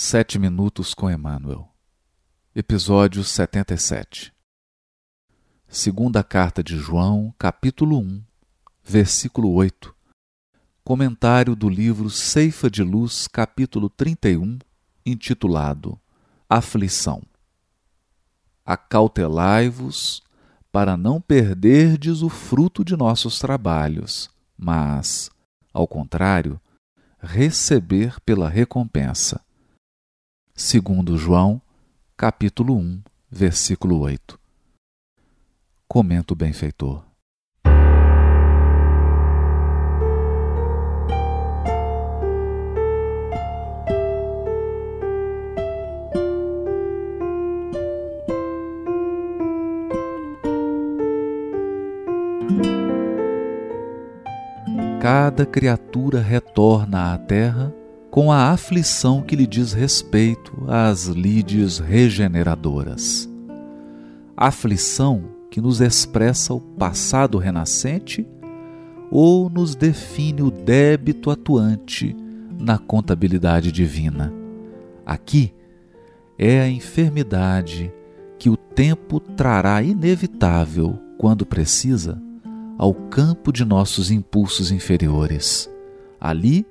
Sete 0.00 0.38
Minutos 0.38 0.94
com 0.94 1.10
Emmanuel, 1.10 1.68
Episódio 2.54 3.24
77 3.24 4.32
Segunda 5.66 6.22
Carta 6.22 6.62
de 6.62 6.78
João, 6.78 7.34
capítulo 7.36 7.98
1, 7.98 8.22
versículo 8.84 9.52
8 9.54 9.92
Comentário 10.84 11.56
do 11.56 11.68
livro 11.68 12.08
Ceifa 12.10 12.70
de 12.70 12.84
Luz, 12.84 13.26
capítulo 13.26 13.90
31, 13.90 14.60
intitulado 15.04 15.98
Aflição. 16.48 17.20
Acautelai-vos 18.64 20.22
para 20.70 20.96
não 20.96 21.20
perderdes 21.20 22.22
o 22.22 22.28
fruto 22.28 22.84
de 22.84 22.96
nossos 22.96 23.40
trabalhos, 23.40 24.30
mas, 24.56 25.28
ao 25.74 25.88
contrário, 25.88 26.60
receber 27.20 28.20
pela 28.20 28.48
recompensa 28.48 29.44
segundo 30.60 31.16
João, 31.16 31.62
capítulo 32.16 32.76
1, 32.76 33.00
versículo 33.30 34.00
8. 34.00 34.36
Comenta 35.86 36.32
o 36.32 36.36
benfeitor. 36.36 37.04
Cada 55.00 55.46
criatura 55.46 56.20
retorna 56.20 57.14
à 57.14 57.18
terra 57.18 57.72
com 58.10 58.32
a 58.32 58.50
aflição 58.50 59.22
que 59.22 59.36
lhe 59.36 59.46
diz 59.46 59.72
respeito 59.72 60.64
às 60.66 61.06
lides 61.06 61.78
regeneradoras. 61.78 63.28
Aflição 64.36 65.24
que 65.50 65.60
nos 65.60 65.80
expressa 65.80 66.54
o 66.54 66.60
passado 66.60 67.38
renascente 67.38 68.26
ou 69.10 69.48
nos 69.48 69.74
define 69.74 70.42
o 70.42 70.50
débito 70.50 71.30
atuante 71.30 72.14
na 72.58 72.78
contabilidade 72.78 73.72
divina. 73.72 74.32
Aqui 75.04 75.52
é 76.38 76.60
a 76.60 76.68
enfermidade 76.68 77.92
que 78.38 78.48
o 78.48 78.56
tempo 78.56 79.18
trará 79.18 79.82
inevitável, 79.82 80.98
quando 81.18 81.44
precisa, 81.44 82.20
ao 82.76 82.94
campo 82.94 83.52
de 83.52 83.64
nossos 83.64 84.10
impulsos 84.10 84.70
inferiores. 84.70 85.68
Ali, 86.20 86.64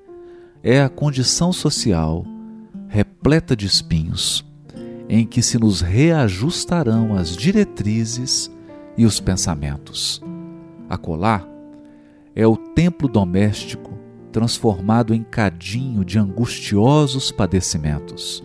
é 0.63 0.81
a 0.81 0.89
condição 0.89 1.53
social 1.53 2.25
repleta 2.87 3.55
de 3.55 3.65
espinhos, 3.65 4.45
em 5.09 5.25
que 5.25 5.41
se 5.41 5.59
nos 5.59 5.81
reajustarão 5.81 7.15
as 7.15 7.35
diretrizes 7.35 8.51
e 8.97 9.05
os 9.05 9.19
pensamentos. 9.19 10.21
Acolá 10.89 11.45
é 12.35 12.45
o 12.47 12.55
templo 12.55 13.07
doméstico 13.07 13.97
transformado 14.31 15.13
em 15.13 15.23
cadinho 15.23 16.05
de 16.05 16.19
angustiosos 16.19 17.31
padecimentos, 17.31 18.43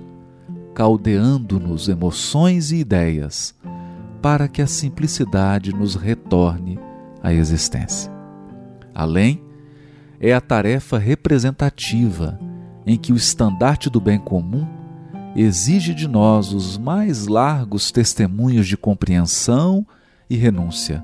caldeando-nos 0.75 1.89
emoções 1.89 2.73
e 2.73 2.77
ideias, 2.77 3.55
para 4.21 4.49
que 4.49 4.63
a 4.63 4.67
simplicidade 4.67 5.75
nos 5.75 5.95
retorne 5.97 6.79
à 7.23 7.33
existência. 7.33 8.11
Além, 8.95 9.43
é 10.23 10.33
a 10.33 10.41
tarefa 10.41 10.98
representativa 10.98 12.39
em 12.87 12.97
que 12.97 13.12
o 13.12 13.17
estandarte 13.17 13.91
do 13.91 14.01
bem 14.01 14.20
comum 14.20 14.64
exige 15.34 15.92
de 15.92 16.06
nós 16.06 16.53
os 16.53 16.79
mais 16.79 17.27
largos 17.27 17.91
testemunhos 17.91 18.69
de 18.69 18.77
compreensão 18.77 19.84
e 20.31 20.37
renúncia, 20.37 21.03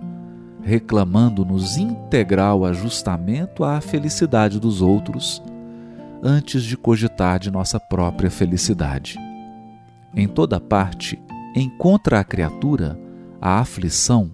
reclamando-nos 0.63 1.77
integral 1.77 2.65
ajustamento 2.65 3.65
à 3.65 3.81
felicidade 3.81 4.61
dos 4.61 4.81
outros 4.81 5.43
antes 6.23 6.63
de 6.63 6.77
cogitar 6.77 7.41
de 7.41 7.51
nossa 7.51 7.81
própria 7.81 8.31
felicidade. 8.31 9.19
Em 10.15 10.29
toda 10.29 10.61
parte, 10.61 11.21
encontra 11.57 12.21
a 12.21 12.25
criatura 12.25 12.99
a 13.41 13.61
aflição, 13.61 14.33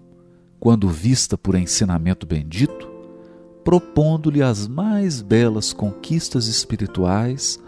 quando 0.60 0.88
vista 0.88 1.36
por 1.36 1.54
ensinamento 1.54 2.26
bendito, 2.26 2.93
propondo-lhe 3.64 4.42
as 4.42 4.68
mais 4.68 5.22
belas 5.22 5.72
conquistas 5.72 6.46
espirituais 6.46 7.58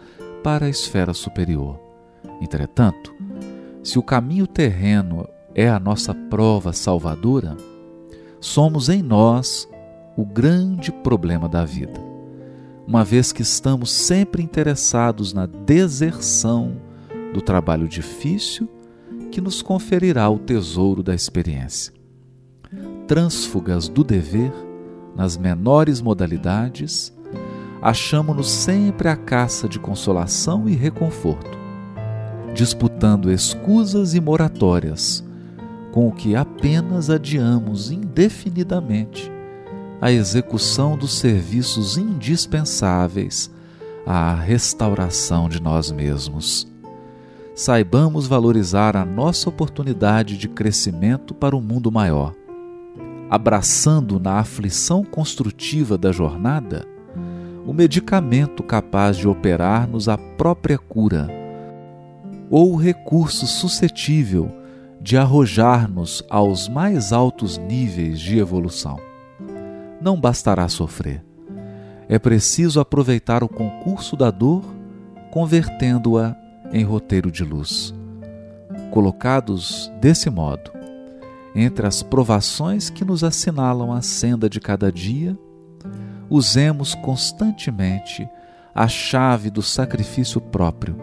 para 0.45 0.67
a 0.67 0.69
esfera 0.69 1.15
superior. 1.15 1.81
Entretanto, 2.41 3.15
se 3.83 3.99
o 3.99 4.03
caminho 4.03 4.47
terreno 4.47 5.27
é 5.55 5.69
a 5.69 5.81
nossa 5.81 6.15
prova 6.15 6.73
salvadora, 6.73 7.57
somos 8.41 8.89
em 8.89 9.03
nós 9.03 9.69
o 10.17 10.25
grande 10.25 10.93
problema 10.93 11.49
da 11.49 11.65
vida, 11.65 11.99
uma 12.87 13.05
vez 13.05 13.33
que 13.33 13.43
estamos 13.43 13.91
sempre 13.91 14.43
interessados 14.43 15.33
na 15.33 15.47
deserção 15.47 16.77
do 17.33 17.41
trabalho 17.41 17.89
difícil 17.89 18.69
que 19.31 19.41
nos 19.41 19.63
conferirá 19.63 20.29
o 20.31 20.39
tesouro 20.39 21.03
da 21.03 21.15
experiência. 21.15 21.93
Trânsfugas 23.07 23.89
do 23.89 24.03
dever, 24.03 24.53
nas 25.17 25.37
menores 25.37 26.01
modalidades, 26.01 27.13
achamo-nos 27.81 28.51
sempre 28.51 29.09
à 29.09 29.17
caça 29.17 29.69
de 29.69 29.79
consolação 29.79 30.69
e 30.69 30.75
reconforto, 30.75 31.59
disputando 32.55 33.33
escusas 33.33 34.15
e 34.15 34.21
moratórias, 34.21 35.25
com 35.93 36.09
o 36.09 36.13
que 36.13 36.37
apenas 36.37 37.09
adiamos 37.09 37.91
indefinidamente 37.91 39.33
a 40.01 40.13
execução 40.13 40.97
dos 40.97 41.15
serviços 41.15 41.97
indispensáveis 41.97 43.51
à 44.07 44.35
restauração 44.35 45.49
de 45.49 45.61
nós 45.61 45.91
mesmos. 45.91 46.71
Saibamos 47.55 48.27
valorizar 48.27 48.95
a 48.95 49.07
nossa 49.07 49.49
oportunidade 49.49 50.37
de 50.37 50.47
crescimento 50.47 51.35
para 51.35 51.57
um 51.57 51.63
mundo 51.63 51.91
maior 51.91 52.35
abraçando 53.31 54.21
na 54.21 54.39
aflição 54.39 55.05
construtiva 55.05 55.99
da 55.99 56.13
jornada 56.13 56.87
o 57.67 57.73
medicamento 57.73 58.63
capaz 58.63 59.17
de 59.17 59.27
operar-nos 59.27 60.09
a 60.09 60.17
própria 60.17 60.79
cura, 60.79 61.29
ou 62.49 62.73
o 62.73 62.77
recurso 62.77 63.45
suscetível 63.45 64.49
de 65.01 65.17
arrojar-nos 65.17 66.23
aos 66.31 66.69
mais 66.69 67.13
altos 67.13 67.59
níveis 67.59 68.21
de 68.21 68.39
evolução. 68.39 69.01
Não 70.01 70.19
bastará 70.19 70.69
sofrer. 70.69 71.25
É 72.09 72.21
preciso 72.21 72.79
aproveitar 72.79 73.43
o 73.43 73.49
concurso 73.49 74.17
da 74.17 74.31
dor, 74.31 74.65
convertendo-a 75.33 76.37
em 76.73 76.85
roteiro 76.85 77.33
de 77.33 77.43
luz. 77.43 77.93
Colocados 78.93 79.91
desse 80.01 80.31
modo, 80.31 80.71
entre 81.57 81.87
as 81.87 82.03
provações 82.03 82.91
que 82.91 83.03
nos 83.03 83.25
assinalam 83.25 83.91
a 83.91 84.03
senda 84.03 84.49
de 84.49 84.61
cada 84.61 84.93
dia, 84.93 85.37
usemos 86.29 86.95
constantemente 86.95 88.29
a 88.75 88.87
chave 88.87 89.49
do 89.49 89.63
sacrifício 89.63 90.39
próprio 90.39 90.99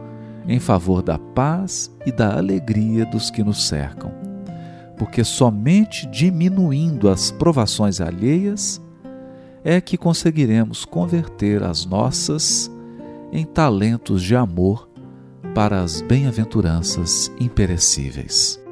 em 0.48 0.60
favor 0.60 1.02
da 1.02 1.18
paz 1.18 1.90
e 2.06 2.12
da 2.12 2.38
alegria 2.38 3.04
dos 3.04 3.32
que 3.32 3.44
nos 3.44 3.68
cercam. 3.68 4.12
Porque 4.96 5.24
somente 5.24 6.06
diminuindo 6.06 7.10
as 7.10 7.32
provações 7.32 8.00
alheias 8.00 8.80
é 9.64 9.82
que 9.82 9.98
conseguiremos 9.98 10.86
converter 10.86 11.64
as 11.64 11.84
nossas 11.84 12.70
em 13.32 13.44
talentos 13.44 14.22
de 14.22 14.36
amor 14.36 14.88
para 15.56 15.82
as 15.82 16.02
bem-aventuranças 16.02 17.32
imperecíveis. 17.40 18.63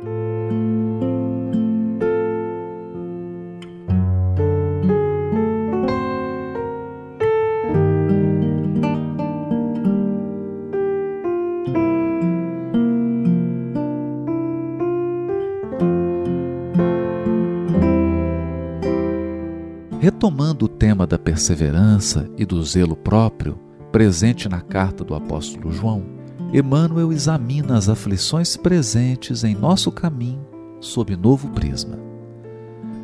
Retomando 20.51 20.65
o 20.65 20.67
tema 20.67 21.07
da 21.07 21.17
perseverança 21.17 22.29
e 22.37 22.45
do 22.45 22.61
zelo 22.61 22.95
próprio, 22.95 23.57
presente 23.89 24.49
na 24.49 24.59
carta 24.59 25.01
do 25.01 25.15
apóstolo 25.15 25.71
João, 25.71 26.03
Emmanuel 26.51 27.13
examina 27.13 27.77
as 27.77 27.87
aflições 27.87 28.57
presentes 28.57 29.45
em 29.45 29.55
nosso 29.55 29.93
caminho 29.93 30.45
sob 30.81 31.15
novo 31.15 31.47
prisma. 31.51 31.97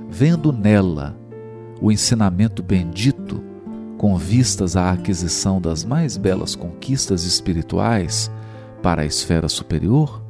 Vendo 0.10 0.52
nela 0.52 1.18
o 1.80 1.90
ensinamento 1.90 2.62
bendito 2.62 3.42
com 3.98 4.18
vistas 4.18 4.76
à 4.76 4.92
aquisição 4.92 5.62
das 5.62 5.86
mais 5.86 6.18
belas 6.18 6.54
conquistas 6.54 7.24
espirituais 7.24 8.30
para 8.84 9.04
a 9.04 9.06
esfera 9.06 9.48
superior, 9.48 10.22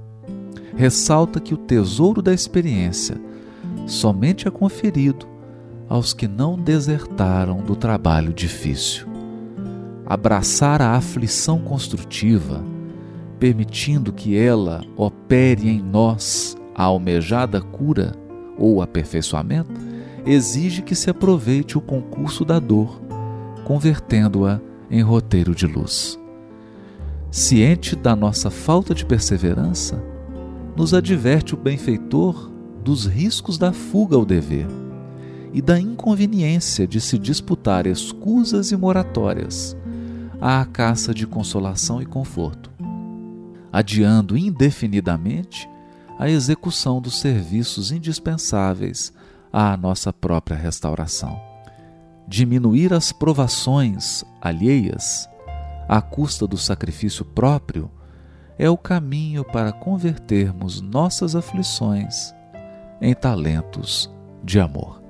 ressalta 0.76 1.40
que 1.40 1.56
o 1.56 1.58
tesouro 1.58 2.22
da 2.22 2.32
experiência 2.32 3.20
somente 3.88 4.48
é 4.48 4.52
conferido 4.52 5.37
aos 5.90 6.14
que 6.14 6.28
não 6.28 6.58
desertaram 6.58 7.62
do 7.62 7.76
trabalho 7.76 8.34
difícil. 8.34 9.08
Abraçar 10.06 10.82
a 10.82 10.92
aflição 10.92 11.60
construtiva, 11.60 12.64
permitindo 13.40 14.12
que 14.12 14.38
ela 14.38 14.82
opere 14.96 15.70
em 15.70 15.82
nós 15.82 16.58
a 16.76 16.84
almejada 16.84 17.62
cura 17.62 18.16
ou 18.58 18.82
aperfeiçoamento, 18.82 19.72
exige 20.26 20.82
que 20.82 20.96
se 20.96 21.10
aproveite 21.10 21.78
o 21.78 21.82
concurso 21.82 22.44
da 22.44 22.60
dor, 22.60 23.02
convertendo-a 23.64 24.60
em 24.90 25.02
roteiro 25.02 25.54
de 25.54 25.68
luz. 25.68 26.20
Ciente 27.30 27.96
da 27.96 28.16
nossa 28.16 28.50
falta 28.50 28.96
de 28.96 29.06
perseverança, 29.06 30.02
nos 30.76 30.94
adverte 30.94 31.54
o 31.54 31.58
benfeitor 31.58 32.52
dos 32.84 33.06
riscos 33.06 33.58
da 33.58 33.74
fuga 33.74 34.16
ao 34.16 34.26
dever 34.26 34.68
e 35.54 35.62
da 35.62 35.80
inconveniência 35.80 36.88
de 36.88 37.00
se 37.00 37.18
disputar 37.18 37.88
escusas 37.88 38.72
e 38.72 38.78
moratórias 38.78 39.76
à 40.40 40.66
caça 40.66 41.14
de 41.14 41.26
consolação 41.26 42.02
e 42.02 42.06
conforto, 42.06 42.72
adiando 43.72 44.38
indefinidamente 44.38 45.68
a 46.20 46.30
execução 46.30 47.02
dos 47.02 47.20
serviços 47.20 47.92
indispensáveis 47.92 49.14
à 49.52 49.76
nossa 49.78 50.12
própria 50.12 50.58
restauração. 50.58 51.40
Diminuir 52.28 52.94
as 52.94 53.12
provações 53.12 54.24
alheias 54.42 55.30
à 55.88 56.02
custa 56.02 56.46
do 56.46 56.58
sacrifício 56.58 57.24
próprio 57.24 57.90
é 58.60 58.70
o 58.70 58.78
caminho 58.78 59.46
para 59.46 59.72
convertermos 59.72 60.82
nossas 60.82 61.36
aflições 61.36 62.34
em 63.00 63.14
talentos 63.14 64.10
de 64.44 64.60
amor. 64.60 65.07